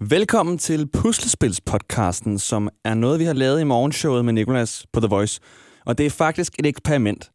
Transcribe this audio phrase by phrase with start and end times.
[0.00, 5.08] Velkommen til Puslespilspodcasten, som er noget, vi har lavet i morgenshowet med Nikolas på The
[5.08, 5.40] Voice.
[5.86, 7.30] Og det er faktisk et eksperiment.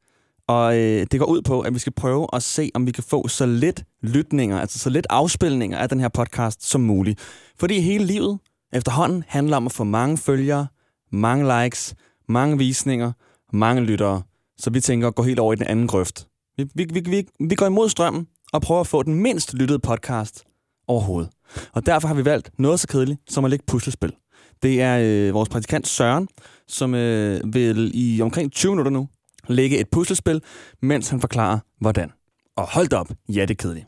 [0.48, 3.04] Og øh, det går ud på, at vi skal prøve at se, om vi kan
[3.04, 7.20] få så lidt lytninger, altså så lidt afspilninger af den her podcast som muligt.
[7.60, 8.40] Fordi hele livet
[8.74, 10.68] efterhånden handler om at få mange følgere,
[11.12, 11.96] mange likes,
[12.30, 13.12] mange visninger,
[13.54, 14.22] mange lyttere.
[14.58, 16.28] Så vi tænker at gå helt over i den anden grøft.
[16.58, 19.80] Vi, vi, vi, vi, vi går imod strømmen og prøver at få den mindst lyttede
[19.80, 20.44] podcast
[20.88, 21.30] overhovedet.
[21.74, 24.14] Og derfor har vi valgt noget så kedeligt som at lægge puslespil.
[24.64, 26.28] Det er øh, vores praktikant Søren,
[26.68, 29.08] som øh, vil i omkring 20 minutter nu
[29.48, 30.42] lægge et puslespil,
[30.82, 32.12] mens han forklarer, hvordan.
[32.58, 33.88] Og hold op, ja, det er kedeligt.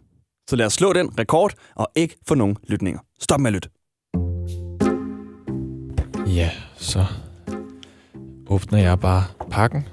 [0.50, 3.00] Så lad os slå den rekord og ikke få nogen lytninger.
[3.20, 3.70] Stop med at lytte.
[6.36, 7.06] Ja, så
[8.48, 9.88] åbner jeg bare pakken.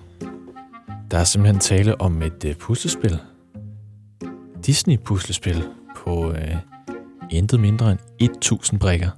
[1.10, 3.18] Der er simpelthen tale om et øh, puslespil.
[4.66, 5.64] Disney-puslespil
[5.96, 6.56] på øh,
[7.32, 9.10] intet mindre end 1000 brikker,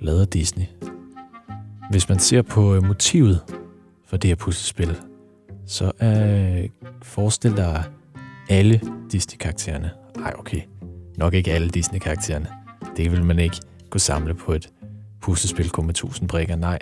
[0.00, 0.64] lavet af Disney.
[1.90, 3.40] Hvis man ser på øh, motivet
[4.06, 4.96] for det her puslespil,
[5.66, 6.66] så er
[7.02, 7.84] forestil dig
[8.48, 8.80] alle
[9.12, 9.90] Disney-karaktererne.
[10.24, 10.60] Ej, okay.
[11.16, 12.48] Nok ikke alle Disney-karaktererne.
[12.96, 13.56] Det vil man ikke
[13.90, 14.72] kunne samle på et
[15.20, 16.56] puslespil kun med 1000 brikker.
[16.56, 16.78] Nej,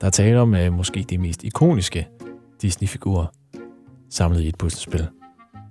[0.00, 2.08] der er tale om uh, måske de mest ikoniske
[2.62, 3.26] Disney-figurer
[4.10, 5.06] samlet i et puslespil.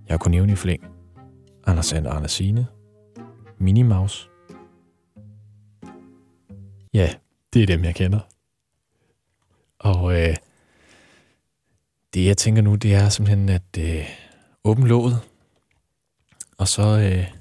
[0.10, 0.84] Jeg kunne nævne i flæng.
[1.68, 2.68] Anders Sand og Andersine.
[3.58, 4.30] Minnie Mouse.
[6.94, 7.16] Ja,
[7.54, 8.20] det er dem, jeg kender.
[9.80, 10.36] Og øh,
[12.14, 14.06] det, jeg tænker nu, det er simpelthen at øh,
[14.64, 15.20] åbne låget,
[16.58, 17.34] og så øh,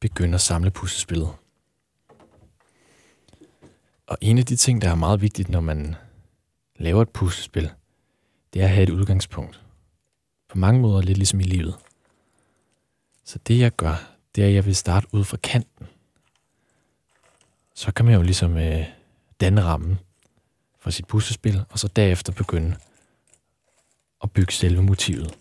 [0.00, 1.28] begynde at samle puslespillet.
[4.06, 5.94] Og en af de ting, der er meget vigtigt, når man
[6.76, 7.70] laver et puslespil,
[8.54, 9.64] det er at have et udgangspunkt.
[10.48, 11.74] På mange måder lidt ligesom i livet.
[13.24, 15.86] Så det jeg gør, det er, at jeg vil starte ud fra kanten.
[17.74, 18.84] Så kan man jo ligesom øh,
[19.40, 19.98] danne rammen
[20.78, 22.76] for sit puslespil, og så derefter begynde
[24.22, 25.38] at bygge selve motivet.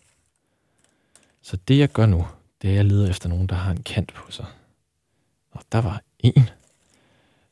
[1.42, 2.28] Så det jeg gør nu,
[2.62, 4.46] det er, at jeg leder efter nogen, der har en kant på sig.
[5.52, 6.50] Og der var en,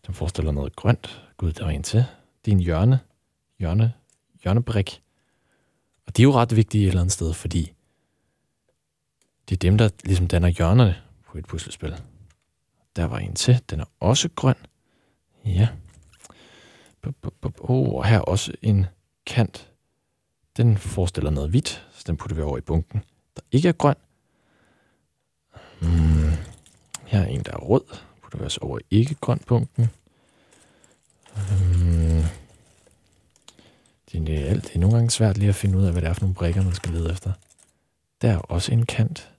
[0.05, 1.23] som forestiller noget grønt.
[1.37, 2.05] Gud, der var en til.
[2.45, 2.99] Det er en hjørne.
[3.59, 3.93] Hjørne.
[4.43, 5.01] Hjørnebrik.
[6.05, 7.73] Og det er jo ret vigtigt et eller andet sted, fordi
[9.49, 11.01] det er dem, der ligesom danner hjørnerne
[11.33, 12.01] på et puslespil.
[12.95, 13.61] Der var en til.
[13.69, 14.55] Den er også grøn.
[15.45, 15.67] Ja.
[17.59, 18.85] Oh, og her også en
[19.25, 19.71] kant.
[20.57, 23.03] Den forestiller noget hvidt, så den putter vi over i bunken,
[23.35, 23.95] der ikke er grøn.
[25.81, 26.31] Hmm.
[27.05, 27.97] Her er en, der er rød.
[28.21, 29.89] Putter vi også over i ikke grøn bunken.
[31.35, 32.23] Hmm.
[34.11, 36.09] Det er, alt, det er nogle gange svært lige at finde ud af, hvad det
[36.09, 37.31] er for nogle brikker, man skal lede efter.
[38.21, 39.32] Der er også en kant.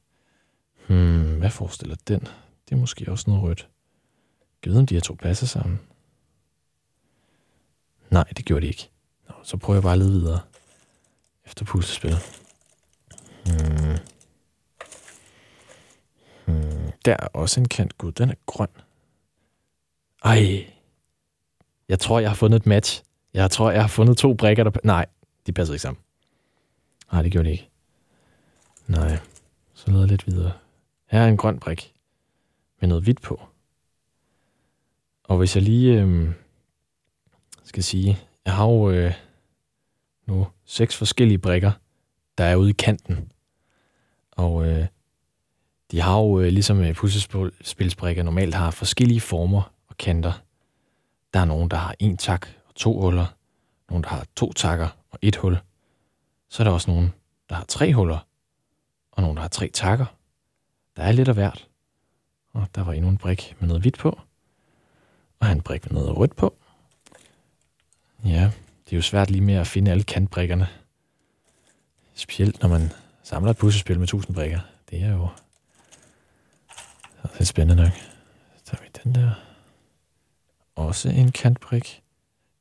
[0.89, 2.21] Hmm, hvad forestiller den?
[2.69, 3.69] Det er måske også noget rødt.
[4.65, 5.81] Jeg ved, om de her to passer sammen.
[8.11, 8.91] Nej, det gjorde de ikke.
[9.29, 10.41] Nå, så prøver jeg bare at lede videre
[11.47, 12.19] efter puslespillet.
[13.45, 13.99] Hmm.
[16.47, 16.93] Hmm.
[17.05, 17.99] Der er også en kant.
[17.99, 18.69] Gud, den er grøn.
[20.25, 20.67] Ej.
[21.89, 23.03] Jeg tror, jeg har fundet et match.
[23.35, 24.71] Jeg tror, jeg har fundet to brækker, der...
[24.85, 25.07] Nej,
[25.47, 26.03] de passer ikke sammen.
[27.13, 27.69] Nej, det gjorde de ikke.
[28.87, 29.19] Nej.
[29.75, 30.53] Så leder jeg lidt videre.
[31.15, 31.95] Her er en grøn brik
[32.81, 33.43] med noget hvidt på.
[35.25, 36.33] Og hvis jeg lige øh,
[37.65, 39.15] skal sige, jeg har jo øh,
[40.27, 41.73] nu seks forskellige brikker,
[42.39, 43.33] der er ude i kanten.
[44.31, 44.87] Og øh,
[45.91, 50.33] de har jo, øh, ligesom øh, puslespilsbrikker normalt har, forskellige former og kanter.
[51.35, 53.27] Der er nogen, der har en tak og to huller.
[53.89, 55.59] Nogen, der har to takker og et hul.
[56.49, 57.13] Så er der også nogen,
[57.49, 58.27] der har tre huller.
[59.13, 60.07] Og nogen, der har tre takker.
[60.97, 61.69] Der er lidt af hvert.
[62.53, 64.21] Og der var endnu en brik med noget hvidt på.
[65.41, 66.55] Og en brik med noget rødt på.
[68.25, 68.51] Ja,
[68.85, 70.69] det er jo svært lige med at finde alle kantbrikkerne.
[72.15, 74.61] Specielt når man samler et puslespil med 1000 brikker.
[74.91, 75.29] Det er jo
[77.23, 77.93] det er spændende nok.
[78.57, 79.31] Så tager vi den der.
[80.75, 82.03] Også en kantbrik.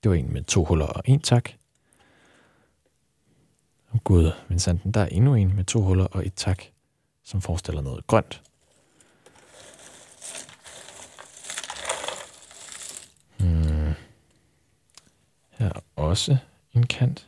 [0.04, 1.50] Det var en med to huller og en tak.
[4.04, 6.64] Gud, Vincenten, der er endnu en med to huller og et tak,
[7.24, 8.42] som forestiller noget grønt.
[13.38, 13.94] Hmm.
[15.50, 16.38] Her er også
[16.74, 17.28] en kant,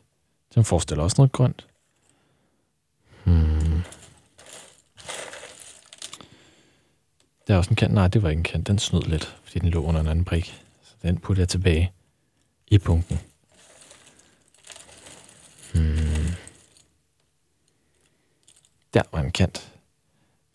[0.52, 1.68] som forestiller også noget grønt.
[3.24, 3.82] Hmm.
[7.48, 7.94] Der er også en kant.
[7.94, 8.68] Nej, det var ikke en kant.
[8.68, 10.62] Den snød lidt, fordi den lå under en anden brik.
[10.82, 11.92] Så den putter jeg tilbage
[12.68, 13.20] i punkten.
[15.74, 16.36] Hmm.
[18.94, 19.75] Der var en kant.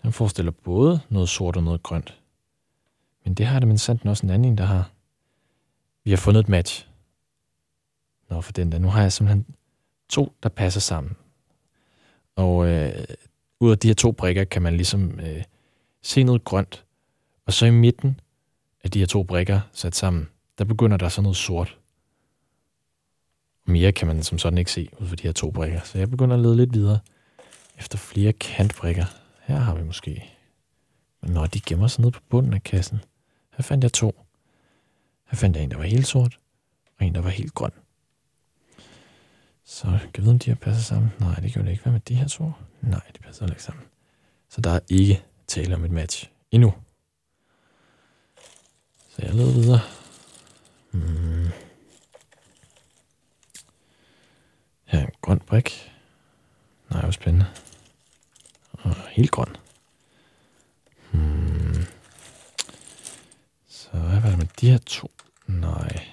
[0.03, 2.21] Den forestiller både noget sort og noget grønt.
[3.25, 4.91] Men det har det men sandt også en anden, der har.
[6.05, 6.89] Vi har fundet et match.
[8.31, 8.79] Nå, for den der.
[8.79, 9.47] Nu har jeg simpelthen
[10.09, 11.17] to, der passer sammen.
[12.37, 13.05] Og øh,
[13.61, 15.45] ud af de her to brikker kan man ligesom øh,
[16.03, 16.85] se noget grønt.
[17.47, 18.21] Og så i midten
[18.85, 21.79] af de her to brikker sat sammen, der begynder der så noget sort.
[23.67, 25.81] Mere kan man som sådan ikke se ud af de her to brikker.
[25.85, 26.99] Så jeg begynder at lede lidt videre
[27.79, 29.05] efter flere kantbrikker.
[29.51, 30.37] Her har vi måske...
[31.23, 33.01] Nå, de gemmer sig nede på bunden af kassen.
[33.57, 34.27] Her fandt jeg to.
[35.25, 36.39] Her fandt jeg en, der var helt sort,
[36.99, 37.71] og en, der var helt grøn.
[39.65, 41.13] Så kan jeg vide, om de her passer sammen?
[41.21, 41.83] Nej, det gjorde det ikke.
[41.83, 42.53] Hvad med de her to?
[42.81, 43.85] Nej, de passer ikke sammen.
[44.49, 46.75] Så der er ikke tale om et match endnu.
[49.09, 49.81] Så jeg leder videre.
[50.91, 51.49] Hmm.
[54.85, 55.93] Her er en grøn brik.
[56.91, 57.47] Nej, hvor spændende.
[59.11, 59.57] Helt grøn.
[61.11, 61.85] Hmm.
[63.69, 65.11] Så hvad var det med de her to?
[65.47, 66.07] Nej.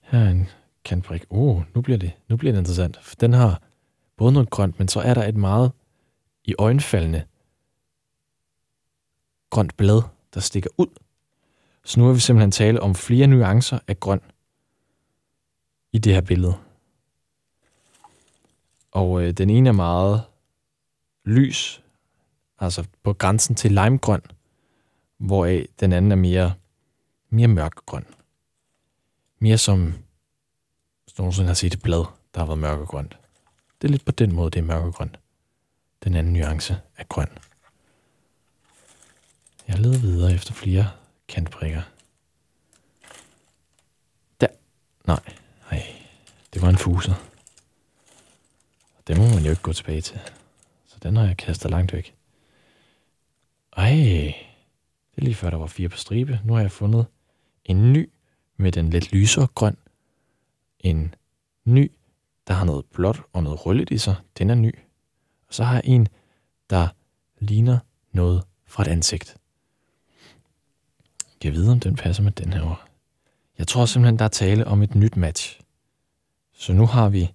[0.00, 0.48] Her er en
[0.84, 1.24] kantbrik.
[1.30, 2.98] Oh, uh, nu bliver det, nu bliver det interessant.
[3.02, 3.62] For den har
[4.16, 5.72] både noget grønt, men så er der et meget
[6.44, 7.24] i øjenfaldende
[9.50, 10.02] grønt blad,
[10.34, 10.86] der stikker ud.
[11.84, 14.20] Så nu vil vi simpelthen tale om flere nuancer af grøn
[15.92, 16.54] i det her billede.
[18.92, 20.22] Og øh, den ene er meget
[21.24, 21.82] lys,
[22.58, 24.22] altså på grænsen til limegrøn,
[25.18, 26.54] hvoraf den anden er mere,
[27.30, 28.06] mere mørkegrøn.
[29.38, 29.94] Mere som,
[31.04, 32.04] hvis nogensinde har set et blad,
[32.34, 33.18] der har været mørkegrønt.
[33.82, 35.18] Det er lidt på den måde, det er mørkegrønt.
[36.04, 37.28] Den anden nuance er grøn.
[39.68, 40.90] Jeg leder videre efter flere
[41.28, 41.82] kantprikker.
[44.40, 44.46] Der.
[45.06, 45.20] Nej.
[45.70, 45.82] Nej.
[46.54, 47.14] Det var en fuser.
[49.06, 50.20] Det må man jo ikke gå tilbage til.
[51.04, 52.14] Den har jeg kastet langt væk.
[53.76, 53.90] Ej,
[55.10, 56.40] det er lige før der var fire på stribe.
[56.44, 57.06] Nu har jeg fundet
[57.64, 58.10] en ny
[58.56, 59.76] med den lidt lysere grøn.
[60.80, 61.14] En
[61.64, 61.92] ny,
[62.48, 64.16] der har noget blåt og noget røllet i sig.
[64.38, 64.78] Den er ny.
[65.48, 66.08] Og så har jeg en,
[66.70, 66.88] der
[67.38, 67.78] ligner
[68.12, 69.36] noget fra et ansigt.
[71.44, 72.88] Jeg ved, om den passer med den her.
[73.58, 75.60] Jeg tror simpelthen, der er tale om et nyt match.
[76.52, 77.32] Så nu har vi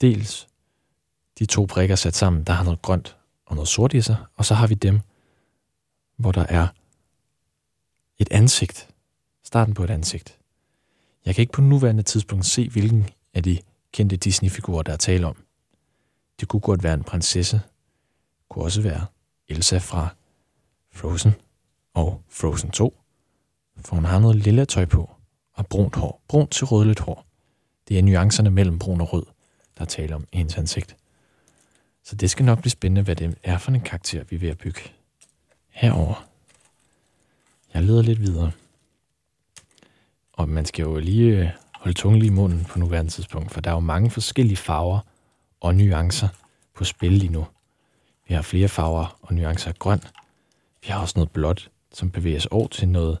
[0.00, 0.48] dels
[1.38, 3.16] de to brikker sat sammen, der har noget grønt
[3.46, 5.00] og noget sort i sig, og så har vi dem,
[6.16, 6.68] hvor der er
[8.18, 8.88] et ansigt.
[9.42, 10.38] Starten på et ansigt.
[11.24, 13.58] Jeg kan ikke på nuværende tidspunkt se, hvilken af de
[13.92, 15.36] kendte Disney-figurer, der er tale om.
[16.40, 17.56] Det kunne godt være en prinsesse.
[17.56, 19.06] Det kunne også være
[19.48, 20.08] Elsa fra
[20.92, 21.32] Frozen
[21.94, 22.98] og Frozen 2.
[23.80, 25.10] For hun har noget lille tøj på
[25.52, 26.22] og brunt hår.
[26.28, 27.26] Brunt til rødligt hår.
[27.88, 29.26] Det er nuancerne mellem brun og rød,
[29.78, 30.96] der taler om i hendes ansigt.
[32.06, 34.48] Så det skal nok blive spændende, hvad det er for en karakter, vi er ved
[34.48, 34.80] at bygge.
[35.68, 36.28] Herover.
[37.74, 38.52] Jeg leder lidt videre.
[40.32, 43.60] Og man skal jo lige øh, holde tungen lige i munden på nuværende tidspunkt, for
[43.60, 45.00] der er jo mange forskellige farver
[45.60, 46.28] og nuancer
[46.74, 47.46] på spil lige nu.
[48.28, 50.00] Vi har flere farver og nuancer af grøn.
[50.82, 53.18] Vi har også noget blåt, som bevæger sig over til noget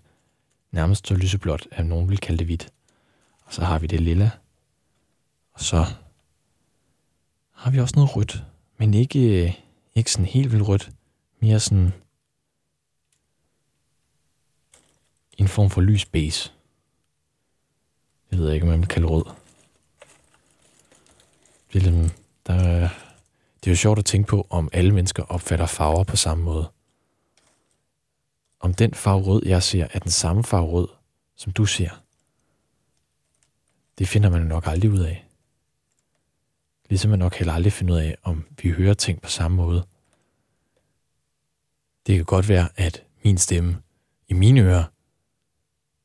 [0.70, 2.68] nærmest så lyseblåt, at nogen vil kalde det hvidt.
[3.44, 4.30] Og så har vi det lilla.
[5.52, 5.86] Og så
[7.52, 8.44] har vi også noget rødt,
[8.78, 9.54] men ikke, øh,
[9.94, 10.90] ikke sådan helt vildt rødt.
[11.40, 11.92] Mere sådan
[15.38, 16.52] en form for lys base.
[18.30, 19.24] Jeg ved ikke, om man vil kalde rød.
[21.72, 22.14] Det er, lidt,
[22.46, 22.80] der,
[23.60, 26.70] det er jo sjovt at tænke på, om alle mennesker opfatter farver på samme måde.
[28.60, 30.88] Om den farve rød, jeg ser, er den samme farve rød,
[31.36, 31.90] som du ser.
[33.98, 35.25] Det finder man nok aldrig ud af.
[36.88, 39.86] Ligesom man nok heller aldrig finder ud af, om vi hører ting på samme måde.
[42.06, 43.82] Det kan godt være, at min stemme
[44.28, 44.84] i mine ører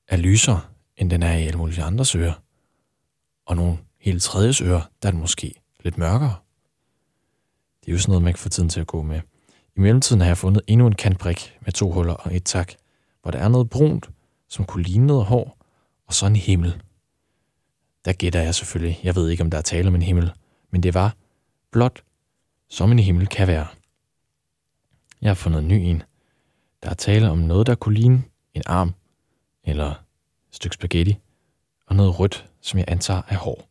[0.08, 0.62] er lysere,
[0.98, 2.34] end den er i alle mulige andres ører.
[3.46, 6.36] Og nogle helt tredjes ører, der er den måske lidt mørkere.
[7.82, 9.22] Det er jo sådan noget, man kan få tiden til at gå med.
[9.76, 12.74] I mellemtiden har jeg fundet endnu en kantbrik med to huller og et tak,
[13.22, 14.10] hvor der er noget brunt,
[14.48, 15.58] som kunne ligne noget hår,
[16.08, 16.82] og så en himmel.
[18.06, 19.00] Der gætter jeg selvfølgelig.
[19.04, 20.32] Jeg ved ikke, om der er tale om en himmel,
[20.72, 21.16] men det var
[21.72, 22.04] blot,
[22.70, 23.68] som en himmel kan være.
[25.22, 26.04] Jeg har fundet en ny en.
[26.84, 28.24] Der er tale om noget, der kunne ligne
[28.54, 28.94] en arm,
[29.63, 31.18] eller et stykke spaghetti,
[31.86, 33.70] og noget rødt, som jeg antager er hår.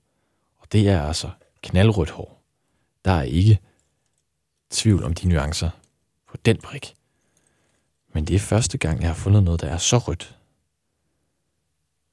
[0.59, 1.31] Og det er altså
[1.63, 2.43] knaldrødt hår.
[3.05, 3.59] Der er ikke
[4.71, 5.71] tvivl om de nuancer
[6.29, 6.95] på den brik.
[8.13, 10.37] Men det er første gang, jeg har fundet noget, der er så rødt.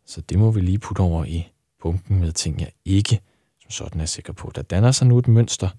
[0.06, 1.52] Så det må vi lige putte over i
[1.82, 3.22] bunken med ting, jeg ikke
[3.70, 4.52] sådan er sikker på.
[4.56, 5.70] Der danner sig nu et mønster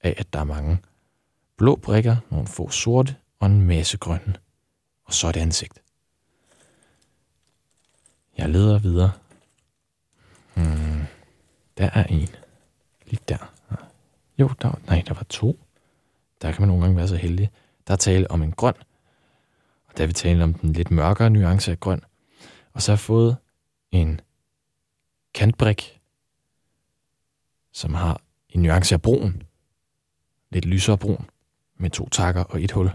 [0.00, 0.78] af, at der er mange
[1.56, 4.34] blå brikker, nogle få sorte og en masse grønne.
[5.04, 5.82] Og så et ansigt.
[8.38, 9.12] Jeg leder videre.
[10.54, 11.06] Hmm.
[11.78, 12.28] Der er en.
[13.06, 13.52] Lige der.
[14.38, 15.58] Jo, der var, nej, der var to.
[16.42, 17.50] Der kan man nogle gange være så heldig.
[17.86, 18.74] Der er tale om en grøn.
[19.88, 22.00] Og der vi tale om den lidt mørkere nuance af grøn.
[22.72, 23.36] Og så har jeg fået
[23.90, 24.20] en
[25.34, 25.97] kantbrik,
[27.78, 29.42] som har en nuance af brun.
[30.50, 31.28] Lidt lysere brun.
[31.76, 32.90] Med to takker og et hul.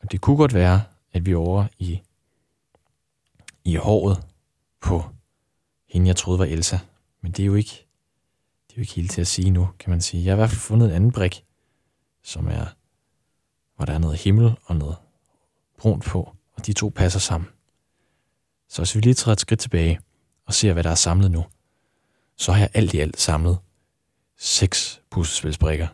[0.00, 2.00] Og det kunne godt være, at vi er over i,
[3.64, 4.26] i håret
[4.80, 5.04] på
[5.88, 6.78] hende, jeg troede var Elsa.
[7.20, 7.86] Men det er jo ikke,
[8.66, 10.24] det er jo ikke helt til at sige nu, kan man sige.
[10.24, 11.44] Jeg har i hvert fald fundet en anden brik,
[12.22, 12.66] som er,
[13.76, 14.96] hvor der er noget himmel og noget
[15.78, 17.50] brunt på, og de to passer sammen.
[18.68, 20.00] Så hvis vi lige træder et skridt tilbage
[20.46, 21.44] og ser, hvad der er samlet nu,
[22.40, 23.58] så har jeg alt i alt samlet
[24.36, 25.88] seks puslespilsbrikker.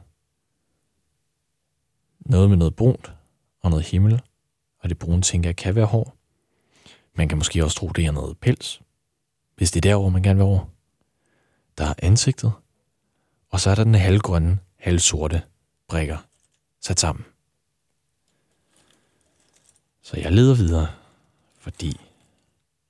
[2.21, 3.13] Noget med noget brunt
[3.63, 4.23] og noget himmel,
[4.79, 6.17] og det brune tænker jeg kan være hår.
[7.15, 8.83] Man kan måske også tro, det er noget pels,
[9.57, 10.67] hvis det er derovre, man gerne vil over.
[11.79, 12.53] Der er ansigtet,
[13.51, 15.43] og så er der den halvgrønne, halvsorte
[15.89, 16.19] brikker
[16.81, 17.25] sat sammen.
[20.03, 20.89] Så jeg leder videre,
[21.59, 22.01] fordi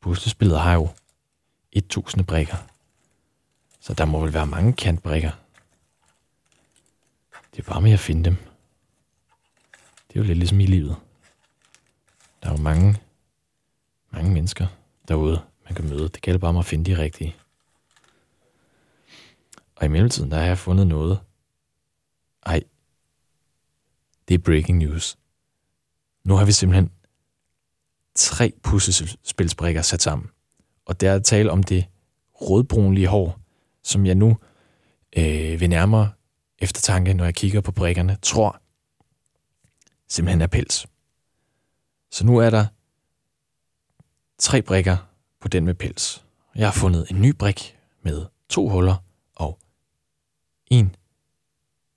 [0.01, 0.89] puslespillet har jo
[1.73, 2.76] 1000 brikker.
[3.87, 5.31] Så der må vel være mange kantbrikker.
[7.53, 8.37] Det er bare med at finde dem.
[10.09, 10.97] Det er jo lidt ligesom i livet.
[12.43, 12.97] Der er jo mange,
[14.11, 14.67] mange mennesker
[15.09, 16.09] derude, man kan møde.
[16.09, 17.37] Det gælder bare om at finde de rigtige.
[19.77, 21.21] Og i mellemtiden, der har jeg fundet noget.
[22.47, 22.63] Ej,
[24.29, 25.19] det er breaking news.
[26.25, 26.91] Nu har vi simpelthen
[28.15, 30.31] tre puslespilsbrikker sat sammen.
[30.87, 31.87] Og der er tale om det
[32.35, 33.46] rødbrunlige hår,
[33.87, 34.39] som jeg nu
[35.17, 36.13] øh, ved nærmere
[36.59, 38.61] eftertanke, når jeg kigger på brikkerne, tror
[40.09, 40.87] simpelthen er pels.
[42.11, 42.67] Så nu er der
[44.39, 44.97] tre brikker
[45.41, 46.25] på den med pels.
[46.55, 48.97] Jeg har fundet en ny brik med to huller
[49.37, 49.59] og
[50.67, 50.97] en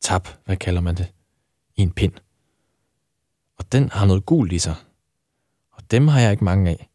[0.02, 1.14] tap, hvad kalder man det?
[1.76, 2.14] En pind.
[3.58, 4.76] Og den har noget gult i sig.
[5.72, 6.90] Og dem har jeg ikke mange af.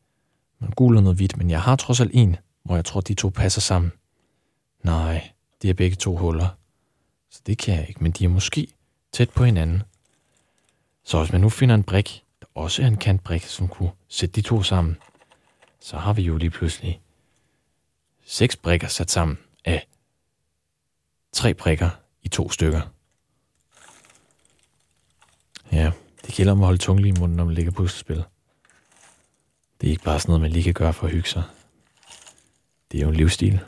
[0.58, 3.14] Man gul og noget hvidt, men jeg har trods alt en, hvor jeg tror, de
[3.14, 3.92] to passer sammen.
[5.64, 6.48] De har begge to huller.
[7.30, 8.68] Så det kan jeg ikke, men de er måske
[9.12, 9.82] tæt på hinanden.
[11.04, 14.34] Så hvis man nu finder en brik, der også er en kantbrik, som kunne sætte
[14.34, 14.96] de to sammen,
[15.80, 17.00] så har vi jo lige pludselig
[18.24, 19.86] seks brikker sat sammen af
[21.32, 21.90] tre brikker
[22.22, 22.80] i to stykker.
[25.72, 25.92] Ja,
[26.26, 28.24] det gælder om at holde tungen lige i munden, når man ligger puslespil.
[29.80, 31.42] Det er ikke bare sådan noget, man lige kan gøre for at hygge sig.
[32.92, 33.60] Det er jo en livsstil.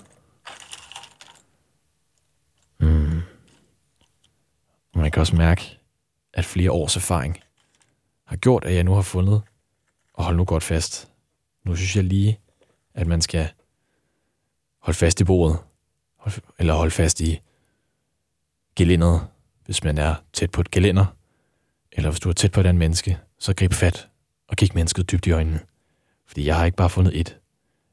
[2.78, 3.22] Mm.
[4.94, 5.78] Man kan også mærke,
[6.32, 7.40] at flere års erfaring
[8.25, 9.42] har gjort, at jeg nu har fundet,
[10.12, 11.08] og hold nu godt fast,
[11.64, 12.40] nu synes jeg lige,
[12.94, 13.49] at man skal
[14.78, 15.58] holde fast i bordet,
[16.58, 17.40] eller holde fast i
[18.76, 19.26] gelænderet,
[19.64, 21.06] hvis man er tæt på et gelænder,
[21.92, 24.08] eller hvis du er tæt på et andet menneske, så grib fat
[24.49, 25.61] og kig mennesket dybt i øjnene.
[26.26, 27.38] Fordi jeg har ikke bare fundet et.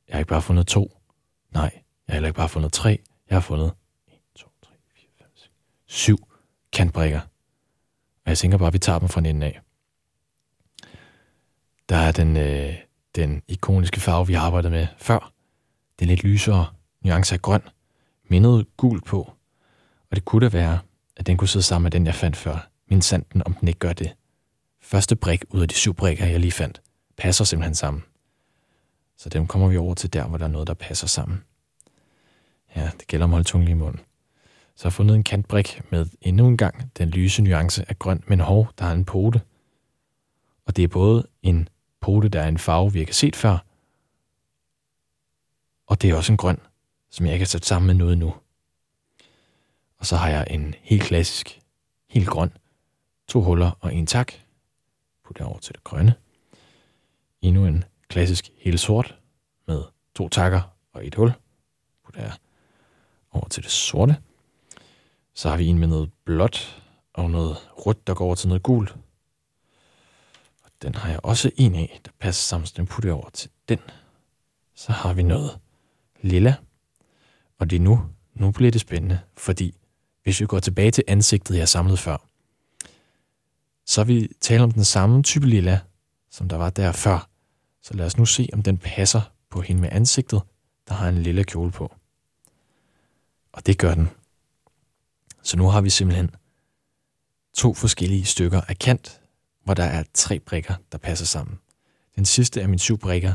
[0.08, 0.98] Jeg har ikke bare fundet to.
[1.52, 3.00] Nej, jeg har heller ikke bare fundet tre.
[3.30, 3.74] Jeg har fundet
[4.08, 5.52] 1, 2, 3, 4, 5, 6,
[5.86, 6.33] 7
[6.74, 7.20] kantbrikker.
[8.26, 9.62] Og jeg tænker bare, at vi tager dem fra en af.
[11.90, 12.76] Der er den, øh,
[13.16, 15.34] den ikoniske farve, vi har arbejdet med før.
[16.00, 16.68] Den lidt lysere
[17.02, 17.62] nuance af grøn,
[18.28, 19.34] med noget gul på.
[20.10, 20.80] Og det kunne da være,
[21.18, 22.70] at den kunne sidde sammen med den, jeg fandt før.
[22.90, 24.16] Min sanden, om den ikke gør det.
[24.82, 26.82] Første brik ud af de syv brikker, jeg lige fandt,
[27.18, 28.04] passer simpelthen sammen.
[29.18, 31.44] Så dem kommer vi over til der, hvor der er noget, der passer sammen.
[32.76, 34.02] Ja, det gælder om at holde tungen i munden.
[34.76, 38.24] Så har jeg fundet en kantbrik med endnu en gang den lyse nuance af grøn,
[38.28, 39.42] men hov, der har en pote.
[40.66, 41.70] Og det er både en
[42.02, 43.58] pote, der er en farve, vi ikke har set før,
[45.88, 46.60] og det er også en grøn,
[47.10, 48.34] som jeg ikke har sat sammen med noget nu.
[49.98, 51.62] Og så har jeg en helt klassisk,
[52.10, 52.52] helt grøn,
[53.28, 54.34] to huller og en tak.
[55.26, 56.16] Put det over til det grønne.
[57.42, 59.20] Endnu en klassisk helt sort
[59.68, 59.84] med
[60.16, 60.62] to takker
[60.94, 61.34] og et hul.
[62.06, 62.34] Putter det
[63.32, 64.18] over til det sorte.
[65.34, 68.64] Så har vi en med noget blåt og noget rødt, der går over til noget
[68.64, 68.96] gult.
[70.64, 73.30] Og den har jeg også en af, der passer sammen, så den putter jeg over
[73.30, 73.80] til den.
[74.76, 75.60] Så har vi noget
[76.22, 76.56] lilla.
[77.60, 78.02] Og det er nu,
[78.34, 79.76] nu bliver det spændende, fordi
[80.24, 82.18] hvis vi går tilbage til ansigtet, jeg samlede før,
[83.86, 85.80] så vi taler om den samme type lilla,
[86.30, 87.30] som der var der før.
[87.82, 90.42] Så lad os nu se, om den passer på hende med ansigtet,
[90.88, 91.96] der har en lille kjole på.
[93.54, 94.10] Og det gør den.
[95.44, 96.30] Så nu har vi simpelthen
[97.54, 99.22] to forskellige stykker af kant,
[99.64, 101.60] hvor der er tre brikker, der passer sammen.
[102.16, 103.34] Den sidste af mine syv brikker,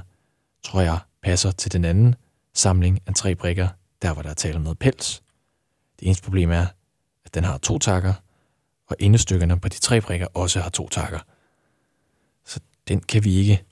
[0.62, 2.14] tror jeg, passer til den anden
[2.54, 3.68] samling af tre brikker,
[4.02, 5.22] der hvor der er tale om noget pels.
[6.00, 6.66] Det eneste problem er,
[7.24, 8.14] at den har to takker,
[8.86, 11.20] og indestykkerne på de tre brikker også har to takker.
[12.44, 13.64] Så den kan vi ikke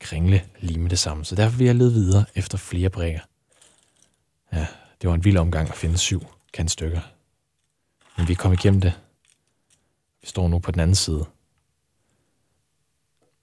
[0.00, 1.24] kringle lige med det samme.
[1.24, 3.20] Så derfor vil jeg lede videre efter flere brikker.
[4.52, 4.66] Ja,
[5.00, 7.00] det var en vild omgang at finde syv kantstykker.
[8.16, 9.00] Men vi kom igennem det.
[10.20, 11.26] Vi står nu på den anden side.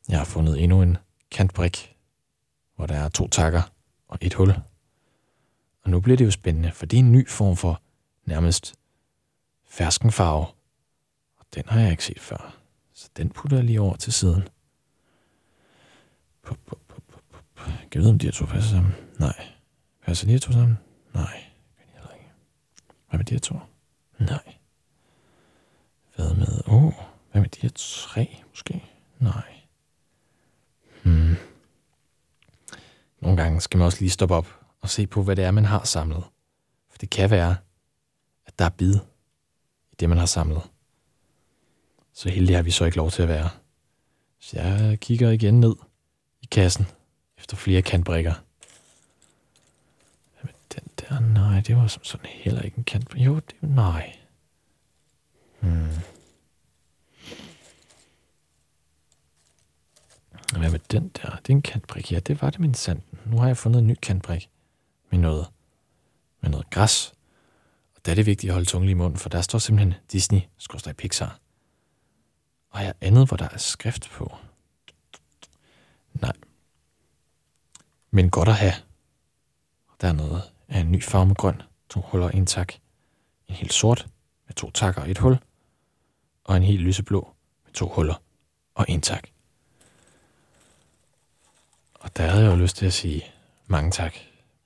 [0.10, 0.98] Jeg har fundet endnu en
[1.32, 1.96] kantbrik,
[2.76, 3.62] hvor der er to takker
[4.08, 4.54] og et hul.
[5.84, 7.82] Og nu bliver det jo spændende, for det er en ny form for
[8.26, 8.76] nærmest
[9.68, 10.46] ferskenfarve.
[11.38, 12.56] Og den har jeg ikke set før.
[12.94, 14.48] Så den putter jeg lige over til siden.
[16.44, 17.66] Pup, pup, pup, pup, pup.
[17.66, 18.94] Kan jeg vide, om de her to passer sammen?
[19.20, 19.48] Nej.
[20.06, 20.78] Passer de her to sammen?
[21.14, 21.44] Nej.
[21.78, 22.30] Kan de ikke.
[23.10, 23.60] Hvad med de her to?
[24.20, 24.59] Nej.
[26.20, 26.62] Hvad med...
[26.68, 26.94] Åh, oh,
[27.32, 28.84] hvad med de her tre, måske?
[29.20, 29.54] Nej.
[31.04, 31.36] Hmm.
[33.22, 34.48] Nogle gange skal man også lige stoppe op
[34.82, 36.24] og se på, hvad det er, man har samlet.
[36.90, 37.56] For det kan være,
[38.46, 38.96] at der er bid
[39.92, 40.62] i det, man har samlet.
[42.14, 43.50] Så heldig har vi så ikke lov til at være.
[44.40, 45.76] Så jeg kigger igen ned
[46.42, 46.88] i kassen
[47.38, 48.34] efter flere kantbrikker.
[50.34, 51.20] Hvad med den der?
[51.20, 53.26] Nej, det var som sådan heller ikke en kantbrik.
[53.26, 54.19] Jo, det nej.
[55.60, 55.90] Hmm.
[60.58, 61.30] Hvad med den der?
[61.30, 62.12] Det er en kantbrik.
[62.12, 63.02] Ja, det var det min sand.
[63.26, 64.50] Nu har jeg fundet en ny kantbrik
[65.10, 65.48] med noget,
[66.42, 67.14] med noget græs.
[67.96, 70.42] Og der er det vigtigt at holde tungen i munden, for der står simpelthen Disney,
[70.58, 71.40] skorstræk Pixar.
[72.70, 74.36] Og jeg andet, hvor der er skrift på.
[76.14, 76.34] Nej.
[78.12, 78.74] Men godt at have.
[80.02, 81.62] Der er noget af en ny farve med grøn.
[81.90, 82.74] To huller og en tak.
[83.48, 84.08] En helt sort
[84.48, 85.38] med to takker og et hul.
[86.50, 87.34] Og en helt lyseblå
[87.66, 88.22] med to huller
[88.76, 89.28] og en tak.
[91.94, 93.26] Og der havde jeg jo lyst til at sige
[93.68, 94.14] mange tak,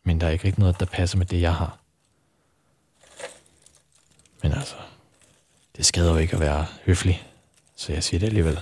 [0.03, 1.79] men der er ikke rigtig noget, der passer med det, jeg har.
[4.43, 4.75] Men altså,
[5.77, 7.27] det skader jo ikke at være høflig,
[7.75, 8.59] så jeg siger det alligevel.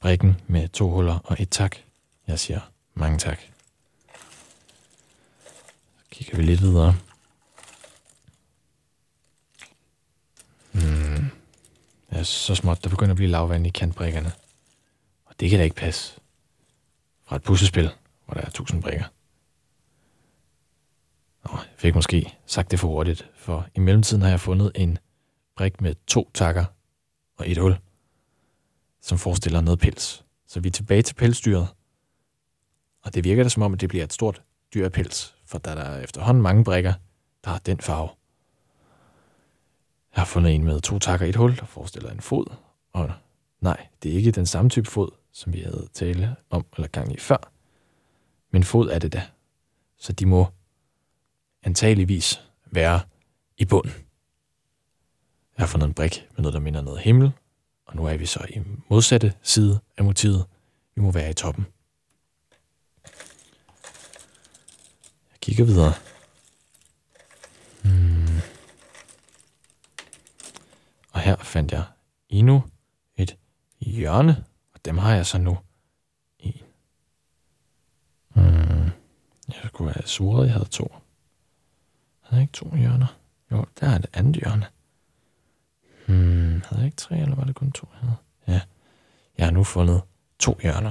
[0.00, 1.76] Brikken med to huller og et tak.
[2.26, 2.60] Jeg siger
[2.94, 3.38] mange tak.
[5.98, 6.96] Så kigger vi lidt videre.
[12.12, 14.32] Ja, så småt, der begynder at blive lavvand i kantbrikkerne.
[15.24, 16.20] Og det kan da ikke passe
[17.24, 17.90] fra et puslespil,
[18.24, 19.04] hvor der er tusind brikker.
[21.44, 24.98] Nå, jeg fik måske sagt det for hurtigt, for i mellemtiden har jeg fundet en
[25.56, 26.64] brik med to takker
[27.36, 27.78] og et hul,
[29.00, 30.24] som forestiller noget pels.
[30.46, 31.68] Så vi er tilbage til pelsdyret,
[33.02, 34.42] og det virker da som om, at det bliver et stort
[34.74, 36.92] dyr af pels, for der er efterhånden mange brikker,
[37.44, 38.08] der har den farve.
[40.14, 42.46] Jeg har fundet en med to takker i et hul, der forestiller en fod,
[42.92, 43.12] og
[43.60, 47.12] nej, det er ikke den samme type fod, som vi havde tale om eller gang
[47.12, 47.50] i før.
[48.50, 49.22] Men fod er det da.
[49.98, 50.46] Så de må
[51.62, 53.00] antageligvis være
[53.58, 53.92] i bunden.
[55.56, 57.32] Jeg har fundet en brik med noget, der minder noget himmel,
[57.86, 60.44] og nu er vi så i modsatte side af motivet.
[60.94, 61.66] Vi må være i toppen.
[65.32, 65.92] Jeg kigger videre.
[67.82, 68.11] Hmm.
[71.12, 71.84] Og her fandt jeg
[72.28, 72.62] endnu
[73.16, 73.36] et
[73.80, 74.44] hjørne
[74.84, 75.58] dem har jeg så nu.
[76.38, 76.62] En.
[78.28, 78.90] Hmm.
[79.48, 80.94] Jeg skulle have suret, jeg havde to.
[82.20, 83.16] Havde jeg ikke to hjørner?
[83.52, 84.66] Jo, der er et andet hjørne.
[86.06, 88.16] Hmm, havde jeg ikke tre, eller var det kun to, jeg havde?
[88.46, 88.60] Ja,
[89.38, 90.02] jeg har nu fundet
[90.38, 90.90] to hjørner.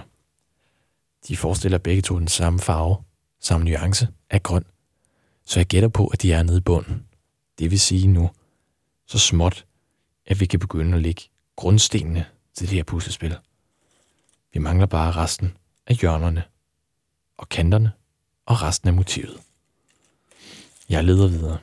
[1.27, 2.97] De forestiller begge to den samme farve,
[3.39, 4.65] samme nuance af grøn.
[5.45, 7.05] Så jeg gætter på, at de er nede i bunden.
[7.59, 8.29] Det vil sige nu,
[9.05, 9.65] så småt,
[10.25, 11.21] at vi kan begynde at lægge
[11.55, 13.37] grundstenene til det her puslespil.
[14.53, 15.57] Vi mangler bare resten
[15.87, 16.43] af hjørnerne
[17.37, 17.91] og kanterne
[18.45, 19.41] og resten af motivet.
[20.89, 21.57] Jeg leder videre.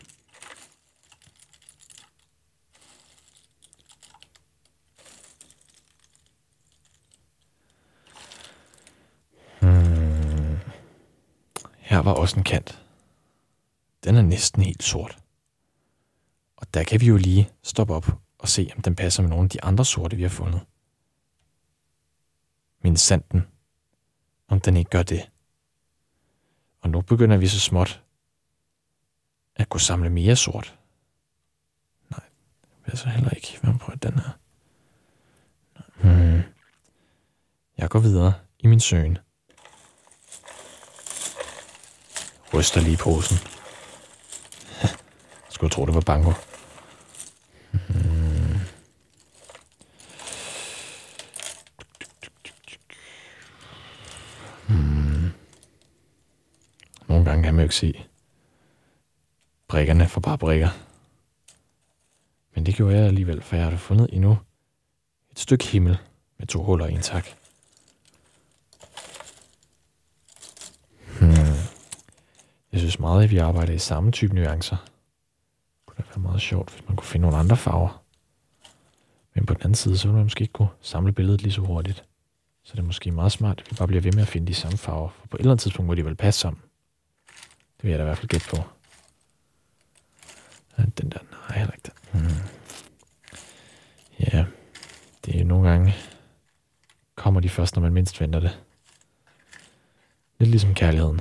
[9.61, 10.59] Hmm.
[11.79, 12.83] Her var også en kant.
[14.05, 15.19] Den er næsten helt sort.
[16.57, 19.45] Og der kan vi jo lige stoppe op og se, om den passer med nogle
[19.45, 20.61] af de andre sorte, vi har fundet
[22.83, 23.47] min sanden,
[24.49, 25.31] om den ikke gør det.
[26.81, 28.03] Og nu begynder vi så småt
[29.57, 30.79] at kunne samle mere sort.
[32.11, 32.21] Nej,
[32.63, 33.59] det passer heller ikke.
[33.63, 34.31] Hvad prøver den her?
[36.01, 36.43] Hmm.
[37.79, 39.19] Jeg går videre i min søgen.
[42.55, 43.37] Ryster lige posen.
[44.83, 44.91] Jeg
[45.55, 46.33] skulle tro, det var banko.
[47.73, 48.18] Hmm.
[57.49, 58.05] Kan man jo ikke se
[59.69, 60.69] brikkerne for bare brikker.
[62.55, 64.39] Men det gjorde jeg alligevel, for jeg har fundet endnu
[65.31, 65.99] et stykke himmel
[66.39, 67.27] med to huller i en tak.
[71.21, 71.57] Hmm.
[72.73, 74.77] Jeg synes meget, at vi arbejder i samme type nuancer.
[74.77, 78.03] Det kunne være meget sjovt, hvis man kunne finde nogle andre farver.
[79.35, 81.61] Men på den anden side, så ville man måske ikke kunne samle billedet lige så
[81.61, 82.05] hurtigt.
[82.63, 84.55] Så det er måske meget smart, at vi bare bliver ved med at finde de
[84.55, 85.09] samme farver.
[85.09, 86.63] For på et eller andet tidspunkt må de vel passe sammen.
[87.79, 88.57] Det vil jeg da i hvert fald gætte på.
[90.77, 92.21] Den der, nej, heller ikke den.
[92.21, 92.43] Hmm.
[94.21, 94.45] Ja,
[95.25, 95.95] det er nogle gange,
[97.15, 98.61] kommer de først, når man mindst venter det.
[100.39, 101.21] Lidt ligesom kærligheden.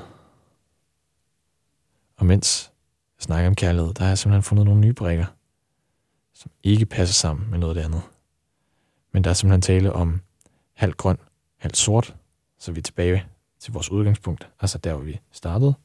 [2.15, 2.71] Og mens
[3.17, 5.25] jeg snakker om kærlighed, der har jeg simpelthen fundet nogle nye brækker,
[6.33, 8.01] som ikke passer sammen med noget af det andet.
[9.11, 10.21] Men der er simpelthen tale om
[10.73, 11.17] halvt grøn,
[11.57, 12.15] halvt sort,
[12.59, 13.25] så vi er tilbage
[13.59, 15.75] til vores udgangspunkt, altså der, hvor vi startede.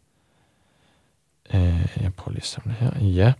[1.55, 2.99] Øh, jeg prøver lige at samle her.
[3.01, 3.33] Ja,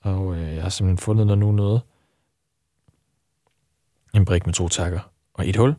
[0.00, 1.80] og øh, jeg har simpelthen fundet noget nu noget.
[4.14, 5.00] En brik med to takker
[5.34, 5.74] og et hul,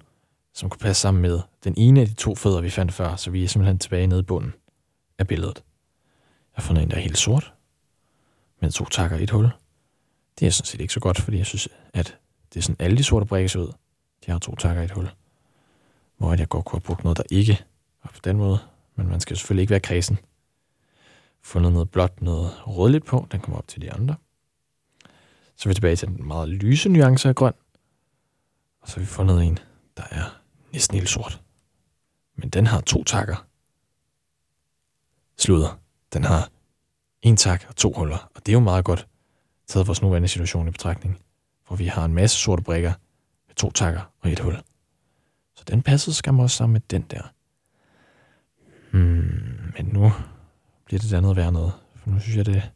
[0.54, 3.32] som kunne passe sammen med den ene af de to fødder, vi fandt før, så
[3.32, 4.54] vi er simpelthen tilbage nede i bunden
[5.20, 5.64] af billedet.
[6.56, 7.54] Jeg har fundet en, der er helt sort,
[8.60, 9.50] med to takker og et hul.
[10.40, 12.18] Det er sådan set ikke så godt, fordi jeg synes, at
[12.54, 13.72] det er sådan, alle de sorte brikker ser ud.
[14.26, 15.10] De har to takker og et hul.
[16.18, 17.64] Hvor jeg godt kunne have brugt noget, der ikke
[18.04, 18.60] var på den måde.
[18.96, 20.20] Men man skal selvfølgelig ikke være kredsen.
[21.44, 23.28] Fundet noget blåt, noget rødligt på.
[23.32, 24.16] Den kommer op til de andre.
[25.56, 27.54] Så er vi tilbage til den meget lyse nuance af grøn.
[28.82, 29.60] Og så har vi fundet en,
[29.98, 30.42] der er
[30.74, 31.42] næsten helt sort.
[32.36, 33.46] Men den har to takker.
[35.38, 35.80] Sluder.
[36.14, 36.50] Den har
[37.22, 38.30] en tak og to huller.
[38.36, 39.08] Og det er jo meget godt,
[39.68, 41.20] taget vores nuværende situation i betragtning.
[41.68, 42.94] Hvor vi har en masse sorte brikker
[43.48, 44.58] med to takker og et hul.
[45.56, 47.22] Så den passede skam også sammen med den der.
[48.92, 50.12] Hmm, men nu
[50.94, 51.74] bliver det der noget værd noget.
[51.96, 52.72] For nu synes jeg, det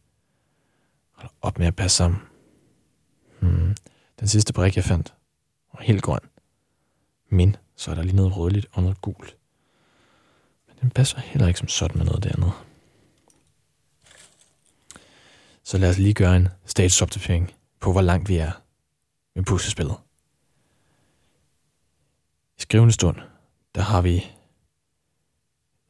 [1.11, 2.21] holder op med at passe sammen.
[3.39, 3.75] Hmm.
[4.19, 5.13] Den sidste brik, jeg fandt,
[5.73, 6.19] var helt grøn.
[7.29, 9.37] Men så er der lige noget rødligt og noget gult.
[10.67, 12.51] Men den passer heller ikke som sådan med noget dernede.
[15.63, 18.51] Så lad os lige gøre en statusopdatering på, hvor langt vi er
[19.35, 19.97] med puslespillet.
[22.57, 23.17] I skrivende stund,
[23.75, 24.25] der har vi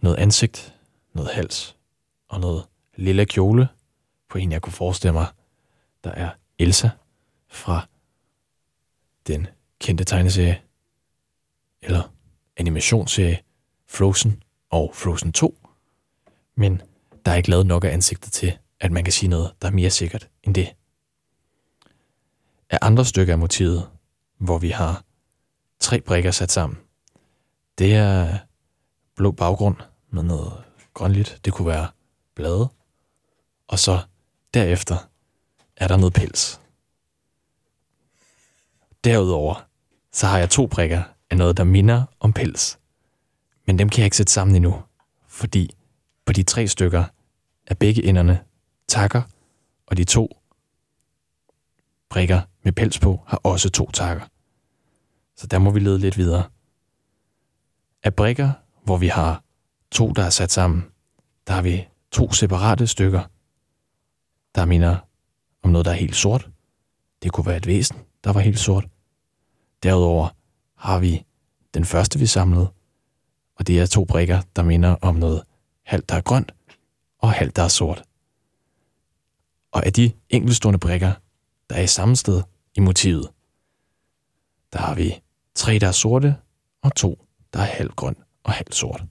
[0.01, 0.75] noget ansigt,
[1.13, 1.76] noget hals
[2.29, 3.67] og noget lille kjole
[4.29, 5.27] på en, jeg kunne forestille mig,
[6.03, 6.89] der er Elsa
[7.47, 7.87] fra
[9.27, 9.47] den
[9.79, 10.61] kendte tegneserie
[11.81, 12.13] eller
[12.57, 13.39] animationsserie
[13.87, 15.57] Frozen og Frozen 2.
[16.55, 16.81] Men
[17.25, 19.71] der er ikke lavet nok af ansigtet til, at man kan sige noget, der er
[19.71, 20.75] mere sikkert end det.
[22.69, 23.89] Af andre stykker af motivet,
[24.37, 25.03] hvor vi har
[25.79, 26.79] tre brikker sat sammen,
[27.77, 28.37] det er
[29.15, 29.75] blå baggrund
[30.09, 30.63] med noget
[30.93, 31.39] grønligt.
[31.45, 31.87] Det kunne være
[32.37, 32.69] blade.
[33.67, 33.99] Og så
[34.53, 34.97] derefter
[35.75, 36.61] er der noget pels.
[39.03, 39.67] Derudover
[40.11, 42.79] så har jeg to prikker af noget, der minder om pels.
[43.67, 44.83] Men dem kan jeg ikke sætte sammen endnu,
[45.27, 45.75] fordi
[46.25, 47.03] på de tre stykker
[47.67, 48.43] er begge enderne
[48.87, 49.21] takker,
[49.87, 50.41] og de to
[52.09, 54.23] prikker med pels på har også to takker.
[55.35, 56.43] Så der må vi lede lidt videre.
[58.03, 58.51] Af brikker,
[58.83, 59.43] hvor vi har
[59.91, 60.85] to, der er sat sammen,
[61.47, 63.23] der har vi to separate stykker,
[64.55, 64.97] der minder
[65.63, 66.49] om noget, der er helt sort.
[67.23, 68.87] Det kunne være et væsen, der var helt sort.
[69.83, 70.29] Derudover
[70.75, 71.25] har vi
[71.73, 72.67] den første, vi samlede,
[73.55, 75.43] og det er to brikker, der minder om noget
[75.83, 76.51] halvt, der er grønt,
[77.19, 78.03] og halvt, der er sort.
[79.71, 81.13] Og af de enkeltstående brikker,
[81.69, 82.43] der er i samme sted
[82.75, 83.29] i motivet,
[84.73, 85.21] der har vi
[85.55, 86.35] tre, der er sorte,
[86.81, 89.03] og to, der er halvt grøn og halvt sort.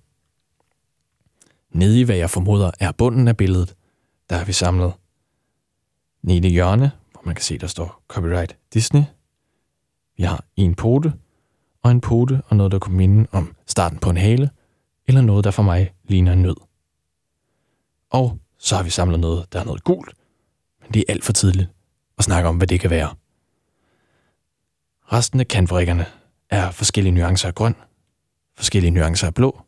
[1.71, 3.77] Nede i, hvad jeg formoder er bunden af billedet,
[4.31, 4.93] der har vi samlet
[6.23, 9.03] nede i hjørne, hvor man kan se, der står Copyright Disney.
[10.17, 11.13] Vi har en pote,
[11.83, 14.51] og en pote og noget, der kunne minde om starten på en hale,
[15.07, 16.57] eller noget, der for mig ligner en nød.
[18.11, 20.15] Og så har vi samlet noget, der er noget gult,
[20.81, 21.69] men det er alt for tidligt
[22.19, 23.15] at snakke om, hvad det kan være.
[25.13, 26.07] Resten af kantbrikkerne
[26.51, 27.75] er forskellige nuancer af grøn,
[28.57, 29.61] forskellige nuancer af blå,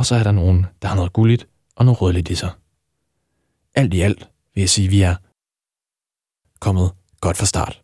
[0.00, 2.50] og så er der nogen, der har noget gulligt og noget rødligt i sig.
[3.74, 5.14] Alt i alt vil jeg sige, at vi er
[6.60, 7.78] kommet godt fra start.